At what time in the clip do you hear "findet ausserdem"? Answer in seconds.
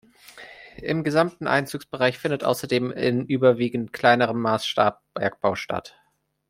2.17-2.89